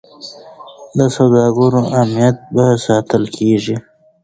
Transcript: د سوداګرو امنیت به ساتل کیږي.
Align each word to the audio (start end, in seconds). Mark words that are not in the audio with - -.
د 0.97 0.99
سوداګرو 1.15 1.81
امنیت 2.01 2.37
به 2.55 2.65
ساتل 2.85 3.23
کیږي. 3.37 3.75